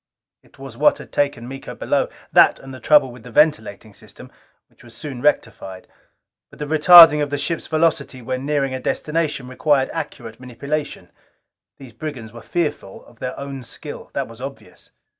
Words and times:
It 0.41 0.57
was 0.57 0.77
what 0.77 0.97
had 0.97 1.11
taken 1.11 1.47
Miko 1.47 1.75
below, 1.75 2.09
that 2.33 2.57
and 2.57 2.73
trouble 2.83 3.11
with 3.11 3.21
the 3.21 3.29
ventilating 3.29 3.93
system, 3.93 4.31
which 4.67 4.83
was 4.83 4.97
soon 4.97 5.21
rectified. 5.21 5.87
But 6.49 6.57
the 6.57 6.65
retarding 6.65 7.21
of 7.21 7.29
the 7.29 7.37
ship's 7.37 7.67
velocity 7.67 8.19
when 8.19 8.43
nearing 8.43 8.73
a 8.73 8.79
destination 8.79 9.47
required 9.47 9.91
accurate 9.93 10.39
manipulation. 10.39 11.11
These 11.77 11.93
brigands 11.93 12.33
were 12.33 12.41
fearful 12.41 13.05
of 13.05 13.19
their 13.19 13.39
own 13.39 13.63
skill. 13.63 14.09
That 14.15 14.27
was 14.27 14.41
obvious. 14.41 14.89